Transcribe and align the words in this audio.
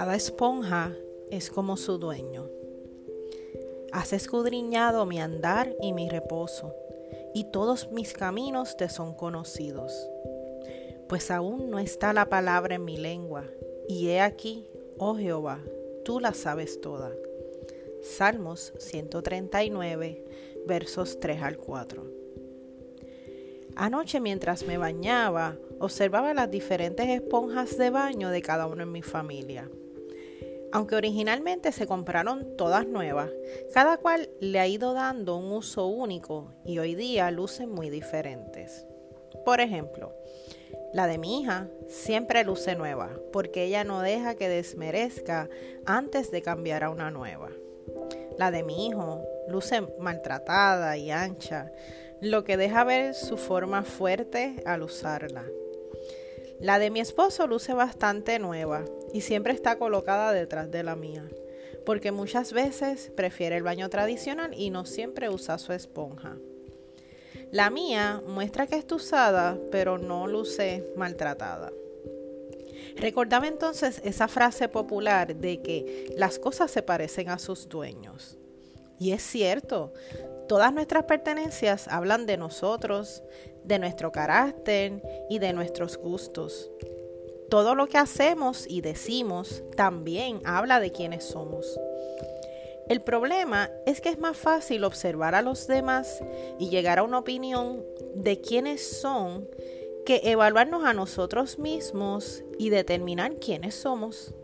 Cada 0.00 0.16
esponja 0.16 0.96
es 1.30 1.50
como 1.50 1.76
su 1.76 1.98
dueño. 1.98 2.48
Has 3.92 4.14
escudriñado 4.14 5.04
mi 5.04 5.20
andar 5.20 5.76
y 5.82 5.92
mi 5.92 6.08
reposo, 6.08 6.74
y 7.34 7.50
todos 7.50 7.92
mis 7.92 8.14
caminos 8.14 8.78
te 8.78 8.88
son 8.88 9.12
conocidos. 9.12 9.92
Pues 11.06 11.30
aún 11.30 11.68
no 11.68 11.78
está 11.78 12.14
la 12.14 12.30
palabra 12.30 12.76
en 12.76 12.84
mi 12.86 12.96
lengua, 12.96 13.44
y 13.90 14.08
he 14.08 14.22
aquí, 14.22 14.66
oh 14.96 15.16
Jehová, 15.16 15.60
tú 16.02 16.18
la 16.18 16.32
sabes 16.32 16.80
toda. 16.80 17.12
Salmos 18.00 18.72
139, 18.78 20.24
versos 20.66 21.20
3 21.20 21.42
al 21.42 21.58
4. 21.58 22.04
Anoche 23.76 24.18
mientras 24.18 24.66
me 24.66 24.78
bañaba, 24.78 25.58
observaba 25.78 26.32
las 26.32 26.50
diferentes 26.50 27.06
esponjas 27.06 27.76
de 27.76 27.90
baño 27.90 28.30
de 28.30 28.40
cada 28.40 28.66
uno 28.66 28.84
en 28.84 28.92
mi 28.92 29.02
familia. 29.02 29.70
Aunque 30.72 30.96
originalmente 30.96 31.72
se 31.72 31.86
compraron 31.86 32.56
todas 32.56 32.86
nuevas, 32.86 33.30
cada 33.74 33.96
cual 33.96 34.30
le 34.40 34.60
ha 34.60 34.66
ido 34.66 34.94
dando 34.94 35.36
un 35.36 35.50
uso 35.50 35.86
único 35.86 36.52
y 36.64 36.78
hoy 36.78 36.94
día 36.94 37.30
lucen 37.30 37.70
muy 37.70 37.90
diferentes. 37.90 38.86
Por 39.44 39.60
ejemplo, 39.60 40.14
la 40.92 41.06
de 41.06 41.18
mi 41.18 41.40
hija 41.40 41.68
siempre 41.88 42.44
luce 42.44 42.74
nueva, 42.74 43.10
porque 43.32 43.64
ella 43.64 43.84
no 43.84 44.00
deja 44.00 44.34
que 44.34 44.48
desmerezca 44.48 45.48
antes 45.86 46.30
de 46.30 46.42
cambiar 46.42 46.84
a 46.84 46.90
una 46.90 47.10
nueva. 47.10 47.48
La 48.38 48.50
de 48.50 48.62
mi 48.62 48.86
hijo 48.86 49.22
luce 49.48 49.82
maltratada 49.98 50.96
y 50.96 51.10
ancha, 51.10 51.72
lo 52.20 52.44
que 52.44 52.56
deja 52.56 52.84
ver 52.84 53.14
su 53.14 53.36
forma 53.36 53.82
fuerte 53.82 54.62
al 54.66 54.82
usarla. 54.82 55.44
La 56.60 56.78
de 56.78 56.90
mi 56.90 57.00
esposo 57.00 57.46
luce 57.46 57.72
bastante 57.72 58.38
nueva 58.38 58.84
y 59.14 59.22
siempre 59.22 59.54
está 59.54 59.76
colocada 59.76 60.32
detrás 60.32 60.70
de 60.70 60.82
la 60.82 60.94
mía, 60.94 61.24
porque 61.86 62.12
muchas 62.12 62.52
veces 62.52 63.10
prefiere 63.16 63.56
el 63.56 63.62
baño 63.62 63.88
tradicional 63.88 64.52
y 64.54 64.68
no 64.68 64.84
siempre 64.84 65.30
usa 65.30 65.56
su 65.56 65.72
esponja. 65.72 66.36
La 67.50 67.70
mía 67.70 68.22
muestra 68.26 68.66
que 68.66 68.76
está 68.76 68.94
usada, 68.94 69.58
pero 69.72 69.96
no 69.96 70.26
luce 70.26 70.84
maltratada. 70.96 71.72
Recordaba 72.96 73.48
entonces 73.48 74.02
esa 74.04 74.28
frase 74.28 74.68
popular 74.68 75.34
de 75.34 75.62
que 75.62 76.12
las 76.16 76.38
cosas 76.38 76.70
se 76.70 76.82
parecen 76.82 77.30
a 77.30 77.38
sus 77.38 77.68
dueños. 77.70 78.36
Y 79.00 79.12
es 79.12 79.22
cierto, 79.22 79.94
todas 80.46 80.74
nuestras 80.74 81.04
pertenencias 81.04 81.88
hablan 81.88 82.26
de 82.26 82.36
nosotros, 82.36 83.22
de 83.64 83.78
nuestro 83.78 84.12
carácter 84.12 85.02
y 85.30 85.38
de 85.38 85.54
nuestros 85.54 85.96
gustos. 85.96 86.70
Todo 87.48 87.74
lo 87.74 87.88
que 87.88 87.96
hacemos 87.96 88.66
y 88.68 88.82
decimos 88.82 89.64
también 89.74 90.42
habla 90.44 90.80
de 90.80 90.92
quiénes 90.92 91.24
somos. 91.24 91.80
El 92.88 93.00
problema 93.00 93.70
es 93.86 94.02
que 94.02 94.10
es 94.10 94.18
más 94.18 94.36
fácil 94.36 94.84
observar 94.84 95.34
a 95.34 95.42
los 95.42 95.66
demás 95.66 96.22
y 96.58 96.68
llegar 96.68 96.98
a 96.98 97.02
una 97.02 97.20
opinión 97.20 97.82
de 98.14 98.40
quiénes 98.42 99.00
son 99.00 99.48
que 100.04 100.20
evaluarnos 100.24 100.84
a 100.84 100.92
nosotros 100.92 101.58
mismos 101.58 102.44
y 102.58 102.68
determinar 102.68 103.36
quiénes 103.36 103.76
somos. 103.76 104.34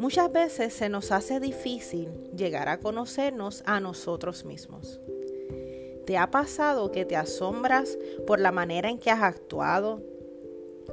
Muchas 0.00 0.32
veces 0.32 0.72
se 0.72 0.88
nos 0.88 1.12
hace 1.12 1.40
difícil 1.40 2.08
llegar 2.34 2.70
a 2.70 2.80
conocernos 2.80 3.62
a 3.66 3.80
nosotros 3.80 4.46
mismos. 4.46 4.98
¿Te 6.06 6.16
ha 6.16 6.30
pasado 6.30 6.90
que 6.90 7.04
te 7.04 7.16
asombras 7.16 7.98
por 8.26 8.40
la 8.40 8.50
manera 8.50 8.88
en 8.88 8.98
que 8.98 9.10
has 9.10 9.22
actuado 9.22 10.02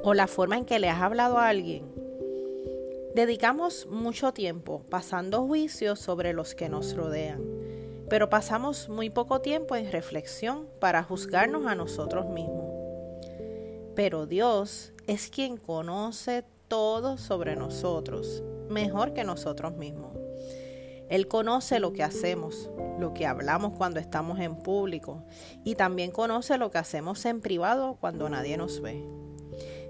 o 0.02 0.12
la 0.12 0.26
forma 0.26 0.58
en 0.58 0.66
que 0.66 0.78
le 0.78 0.90
has 0.90 1.00
hablado 1.00 1.38
a 1.38 1.48
alguien? 1.48 1.86
Dedicamos 3.14 3.86
mucho 3.86 4.34
tiempo 4.34 4.82
pasando 4.90 5.46
juicios 5.46 5.98
sobre 5.98 6.34
los 6.34 6.54
que 6.54 6.68
nos 6.68 6.94
rodean, 6.94 7.42
pero 8.10 8.28
pasamos 8.28 8.90
muy 8.90 9.08
poco 9.08 9.40
tiempo 9.40 9.74
en 9.74 9.90
reflexión 9.90 10.68
para 10.80 11.02
juzgarnos 11.02 11.64
a 11.64 11.74
nosotros 11.74 12.26
mismos. 12.26 12.74
Pero 13.94 14.26
Dios 14.26 14.92
es 15.06 15.30
quien 15.30 15.56
conoce 15.56 16.44
todo 16.68 17.16
sobre 17.16 17.56
nosotros 17.56 18.42
mejor 18.68 19.12
que 19.12 19.24
nosotros 19.24 19.76
mismos. 19.76 20.16
Él 21.08 21.26
conoce 21.26 21.80
lo 21.80 21.92
que 21.92 22.02
hacemos, 22.02 22.70
lo 22.98 23.14
que 23.14 23.26
hablamos 23.26 23.72
cuando 23.76 23.98
estamos 23.98 24.38
en 24.40 24.56
público 24.56 25.24
y 25.64 25.74
también 25.74 26.10
conoce 26.10 26.58
lo 26.58 26.70
que 26.70 26.78
hacemos 26.78 27.24
en 27.24 27.40
privado 27.40 27.96
cuando 27.98 28.28
nadie 28.28 28.56
nos 28.56 28.82
ve. 28.82 29.04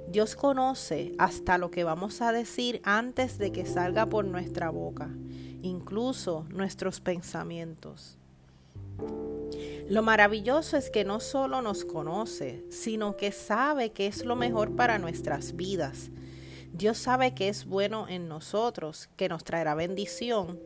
Dios 0.09 0.37
conoce 0.37 1.13
hasta 1.19 1.59
lo 1.59 1.71
que 1.71 1.85
vamos 1.85 2.23
a 2.23 2.33
decir 2.33 2.81
antes 2.85 3.37
de 3.37 3.53
que 3.53 3.67
salga 3.67 4.07
por 4.07 4.25
nuestra 4.25 4.71
boca, 4.71 5.11
incluso 5.61 6.47
nuestros 6.51 7.01
pensamientos. 7.01 8.17
Lo 9.89 10.03
maravilloso 10.03 10.77
es 10.77 10.91
que 10.91 11.05
no 11.05 11.21
solo 11.21 11.63
nos 11.63 11.85
conoce, 11.85 12.65
sino 12.71 13.17
que 13.17 13.33
sabe 13.33 13.91
que 13.91 14.07
es 14.07 14.25
lo 14.25 14.37
mejor 14.37 14.77
para 14.77 14.99
nuestras 14.99 15.57
vidas 15.57 16.11
Dios 16.73 16.99
sabe 16.99 17.35
que 17.35 17.49
es 17.49 17.65
bueno 17.65 18.07
en 18.09 18.29
nosotros, 18.29 19.09
que 19.17 19.29
nos 19.29 19.45
traerá 19.45 19.75
bendición 19.75 20.61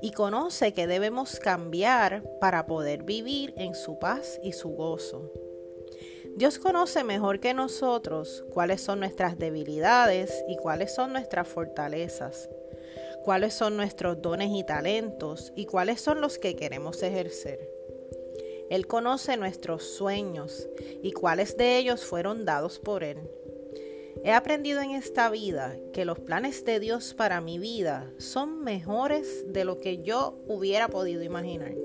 y 0.00 0.12
conoce 0.12 0.72
que 0.72 0.86
debemos 0.86 1.40
cambiar 1.40 2.22
para 2.40 2.66
poder 2.66 3.02
vivir 3.02 3.52
en 3.56 3.74
su 3.74 3.98
paz 3.98 4.40
y 4.42 4.52
su 4.52 4.70
gozo. 4.70 5.32
Dios 6.36 6.58
conoce 6.58 7.02
mejor 7.02 7.40
que 7.40 7.54
nosotros 7.54 8.44
cuáles 8.52 8.82
son 8.82 9.00
nuestras 9.00 9.38
debilidades 9.38 10.44
y 10.48 10.56
cuáles 10.56 10.94
son 10.94 11.12
nuestras 11.12 11.48
fortalezas, 11.48 12.50
cuáles 13.24 13.54
son 13.54 13.76
nuestros 13.76 14.20
dones 14.20 14.50
y 14.52 14.62
talentos 14.62 15.52
y 15.56 15.64
cuáles 15.64 16.00
son 16.00 16.20
los 16.20 16.38
que 16.38 16.54
queremos 16.54 17.02
ejercer. 17.02 17.58
Él 18.68 18.86
conoce 18.86 19.36
nuestros 19.36 19.84
sueños 19.84 20.68
y 21.02 21.12
cuáles 21.12 21.56
de 21.56 21.78
ellos 21.78 22.04
fueron 22.04 22.44
dados 22.44 22.78
por 22.78 23.04
Él. 23.04 23.18
He 24.26 24.32
aprendido 24.32 24.80
en 24.80 24.90
esta 24.90 25.30
vida 25.30 25.76
que 25.92 26.04
los 26.04 26.18
planes 26.18 26.64
de 26.64 26.80
Dios 26.80 27.14
para 27.14 27.40
mi 27.40 27.60
vida 27.60 28.10
son 28.18 28.64
mejores 28.64 29.44
de 29.52 29.64
lo 29.64 29.78
que 29.78 30.02
yo 30.02 30.40
hubiera 30.48 30.88
podido 30.88 31.22
imaginar. 31.22 31.76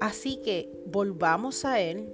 Así 0.00 0.38
que 0.38 0.68
volvamos 0.86 1.64
a 1.64 1.80
Él, 1.80 2.12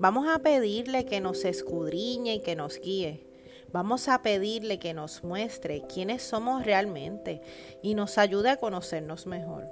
vamos 0.00 0.26
a 0.26 0.40
pedirle 0.40 1.06
que 1.06 1.20
nos 1.20 1.44
escudriñe 1.44 2.34
y 2.34 2.40
que 2.40 2.56
nos 2.56 2.80
guíe. 2.80 3.24
Vamos 3.72 4.08
a 4.08 4.20
pedirle 4.20 4.80
que 4.80 4.94
nos 4.94 5.22
muestre 5.22 5.84
quiénes 5.86 6.20
somos 6.20 6.64
realmente 6.64 7.40
y 7.82 7.94
nos 7.94 8.18
ayude 8.18 8.50
a 8.50 8.56
conocernos 8.56 9.28
mejor. 9.28 9.68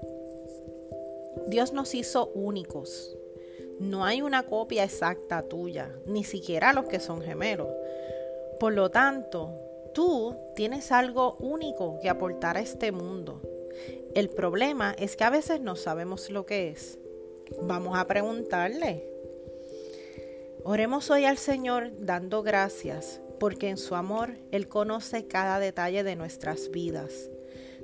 Dios 1.48 1.72
nos 1.72 1.96
hizo 1.96 2.28
únicos. 2.28 3.16
No 3.80 4.04
hay 4.04 4.22
una 4.22 4.44
copia 4.44 4.84
exacta 4.84 5.42
tuya, 5.42 5.92
ni 6.06 6.22
siquiera 6.22 6.72
los 6.72 6.84
que 6.84 7.00
son 7.00 7.22
gemelos. 7.22 7.66
Por 8.62 8.74
lo 8.74 8.92
tanto, 8.92 9.58
tú 9.92 10.36
tienes 10.54 10.92
algo 10.92 11.34
único 11.40 11.98
que 11.98 12.08
aportar 12.08 12.56
a 12.56 12.60
este 12.60 12.92
mundo. 12.92 13.42
El 14.14 14.28
problema 14.28 14.94
es 14.96 15.16
que 15.16 15.24
a 15.24 15.30
veces 15.30 15.60
no 15.60 15.74
sabemos 15.74 16.30
lo 16.30 16.46
que 16.46 16.68
es. 16.68 16.96
Vamos 17.60 17.98
a 17.98 18.06
preguntarle. 18.06 19.04
Oremos 20.62 21.10
hoy 21.10 21.24
al 21.24 21.38
Señor 21.38 21.90
dando 21.98 22.44
gracias, 22.44 23.20
porque 23.40 23.68
en 23.68 23.78
su 23.78 23.96
amor 23.96 24.36
Él 24.52 24.68
conoce 24.68 25.26
cada 25.26 25.58
detalle 25.58 26.04
de 26.04 26.14
nuestras 26.14 26.70
vidas. 26.70 27.30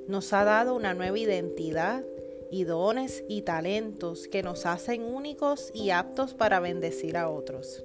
Nos 0.07 0.31
ha 0.31 0.45
dado 0.45 0.75
una 0.75 0.93
nueva 0.93 1.19
identidad 1.19 2.05
y 2.51 2.63
dones 2.63 3.25
y 3.27 3.41
talentos 3.41 4.29
que 4.29 4.43
nos 4.43 4.65
hacen 4.65 5.03
únicos 5.03 5.71
y 5.73 5.89
aptos 5.89 6.33
para 6.33 6.61
bendecir 6.61 7.17
a 7.17 7.27
otros 7.27 7.83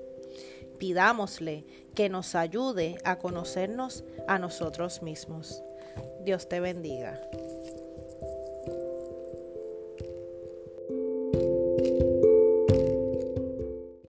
pidámosle 0.85 1.65
que 1.95 2.11
nos 2.11 2.35
ayude 2.35 2.99
a 3.05 3.17
conocernos 3.17 4.05
a 4.29 4.39
nosotros 4.39 5.03
mismos. 5.03 5.63
Dios 6.27 6.47
te 6.47 6.61
bendiga. 6.61 7.19